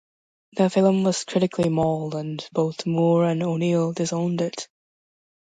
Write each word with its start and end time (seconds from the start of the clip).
The 0.53 0.71
film 0.71 1.03
was 1.03 1.25
critically 1.25 1.69
mauled 1.69 2.15
and 2.15 2.43
both 2.51 2.87
Moore 2.87 3.23
and 3.25 3.43
O'Neill 3.43 3.93
disowned 3.93 4.41
it. 4.41 4.67